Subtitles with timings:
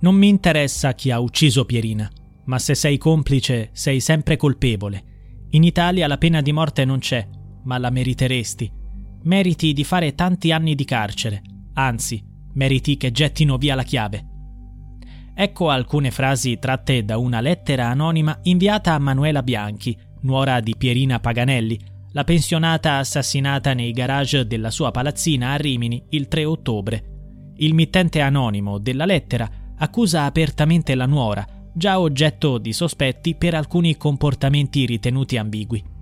[0.00, 2.08] Non mi interessa chi ha ucciso Pierina,
[2.44, 5.04] ma se sei complice sei sempre colpevole.
[5.50, 7.26] In Italia la pena di morte non c'è,
[7.64, 8.70] ma la meriteresti.
[9.24, 11.42] Meriti di fare tanti anni di carcere,
[11.74, 12.22] anzi,
[12.54, 14.24] meriti che gettino via la chiave.
[15.34, 21.18] Ecco alcune frasi tratte da una lettera anonima inviata a Manuela Bianchi, nuora di Pierina
[21.18, 21.78] Paganelli,
[22.12, 27.04] la pensionata assassinata nei garage della sua palazzina a Rimini il 3 ottobre.
[27.56, 33.96] Il mittente anonimo della lettera accusa apertamente la nuora, già oggetto di sospetti per alcuni
[33.96, 35.96] comportamenti ritenuti ambigui.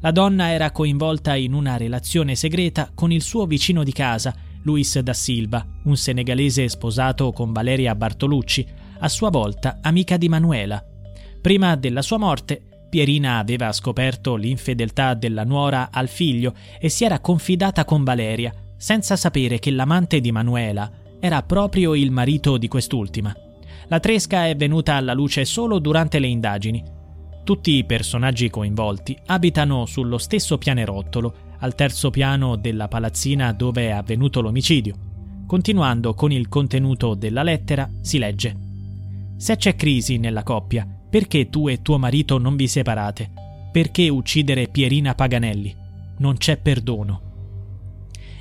[0.00, 4.98] La donna era coinvolta in una relazione segreta con il suo vicino di casa, Luis
[4.98, 8.66] da Silva, un senegalese sposato con Valeria Bartolucci,
[8.98, 10.84] a sua volta amica di Manuela.
[11.40, 17.20] Prima della sua morte, Pierina aveva scoperto l'infedeltà della nuora al figlio e si era
[17.20, 20.90] confidata con Valeria, senza sapere che l'amante di Manuela
[21.24, 23.32] era proprio il marito di quest'ultima.
[23.86, 26.82] La tresca è venuta alla luce solo durante le indagini.
[27.44, 33.90] Tutti i personaggi coinvolti abitano sullo stesso pianerottolo, al terzo piano della palazzina dove è
[33.90, 34.96] avvenuto l'omicidio.
[35.46, 38.56] Continuando con il contenuto della lettera, si legge:
[39.36, 43.30] Se c'è crisi nella coppia, perché tu e tuo marito non vi separate?
[43.70, 45.72] Perché uccidere Pierina Paganelli?
[46.18, 47.20] Non c'è perdono.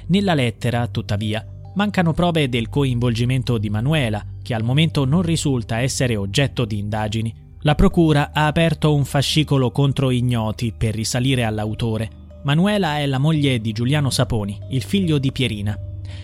[0.07, 1.45] Nella lettera, tuttavia,
[1.75, 7.33] mancano prove del coinvolgimento di Manuela, che al momento non risulta essere oggetto di indagini.
[7.61, 12.09] La procura ha aperto un fascicolo contro ignoti per risalire all'autore.
[12.43, 15.77] Manuela è la moglie di Giuliano Saponi, il figlio di Pierina.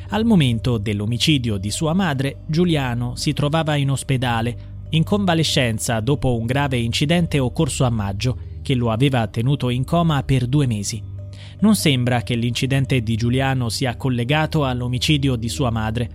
[0.09, 6.45] Al momento dell'omicidio di sua madre, Giuliano si trovava in ospedale, in convalescenza dopo un
[6.45, 11.15] grave incidente occorso a maggio, che lo aveva tenuto in coma per due mesi.
[11.59, 16.09] Non sembra che l'incidente di Giuliano sia collegato all'omicidio di sua madre.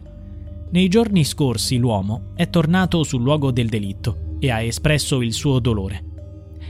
[0.70, 5.58] Nei giorni scorsi l'uomo è tornato sul luogo del delitto e ha espresso il suo
[5.58, 6.04] dolore.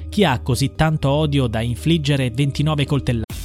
[0.09, 3.32] Chi ha così tanto odio da infliggere 29 coltellate?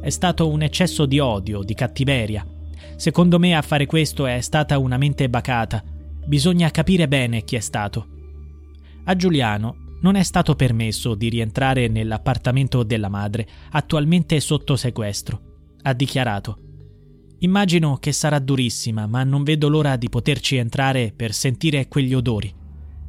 [0.00, 2.44] È stato un eccesso di odio, di cattiveria.
[2.96, 5.80] Secondo me a fare questo è stata una mente bacata.
[6.26, 8.08] Bisogna capire bene chi è stato.
[9.04, 15.40] A Giuliano non è stato permesso di rientrare nell'appartamento della madre, attualmente sotto sequestro.
[15.82, 16.58] Ha dichiarato
[17.38, 22.52] Immagino che sarà durissima, ma non vedo l'ora di poterci entrare per sentire quegli odori.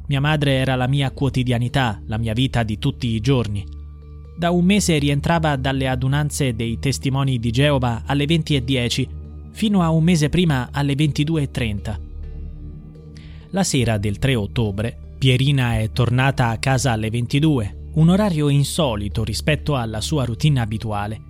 [0.07, 3.81] Mia madre era la mia quotidianità, la mia vita di tutti i giorni.
[4.35, 9.07] Da un mese rientrava dalle adunanze dei testimoni di Geova alle 20.10,
[9.51, 11.99] fino a un mese prima alle 22.30.
[13.51, 19.23] La sera del 3 ottobre, Pierina è tornata a casa alle 22, un orario insolito
[19.23, 21.21] rispetto alla sua routine abituale.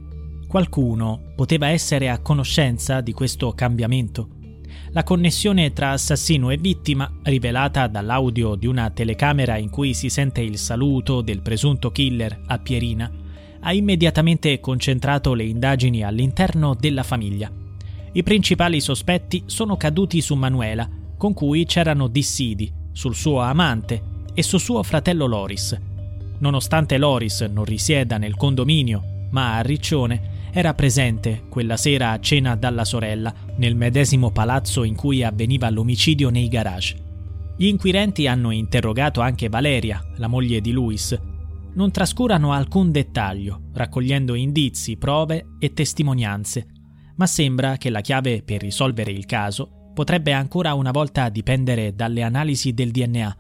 [0.48, 4.33] Qualcuno poteva essere a conoscenza di questo cambiamento.
[4.92, 10.42] La connessione tra assassino e vittima, rivelata dall'audio di una telecamera in cui si sente
[10.42, 13.12] il saluto del presunto killer a Pierina,
[13.62, 17.50] ha immediatamente concentrato le indagini all'interno della famiglia.
[18.12, 20.88] I principali sospetti sono caduti su Manuela,
[21.18, 24.02] con cui c'erano dissidi sul suo amante
[24.34, 25.80] e su suo fratello Loris.
[26.40, 32.56] Nonostante Loris non risieda nel condominio, ma a Riccione, era presente quella sera a cena
[32.56, 36.96] dalla sorella nel medesimo palazzo in cui avveniva l'omicidio nei garage.
[37.56, 41.18] Gli inquirenti hanno interrogato anche Valeria, la moglie di Luis.
[41.76, 46.68] Non trascurano alcun dettaglio, raccogliendo indizi, prove e testimonianze,
[47.16, 52.24] ma sembra che la chiave per risolvere il caso potrebbe ancora una volta dipendere dalle
[52.24, 53.38] analisi del DNA.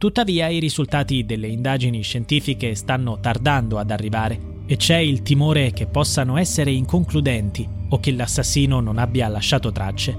[0.00, 5.88] Tuttavia i risultati delle indagini scientifiche stanno tardando ad arrivare e c'è il timore che
[5.88, 10.16] possano essere inconcludenti o che l'assassino non abbia lasciato tracce.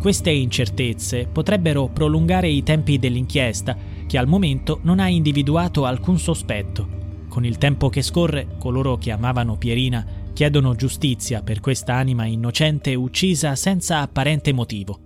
[0.00, 3.76] Queste incertezze potrebbero prolungare i tempi dell'inchiesta,
[4.08, 6.88] che al momento non ha individuato alcun sospetto.
[7.28, 12.96] Con il tempo che scorre, coloro che amavano Pierina chiedono giustizia per questa anima innocente
[12.96, 15.05] uccisa senza apparente motivo.